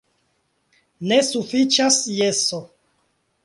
[1.11, 2.65] Ne sufiĉas jeso.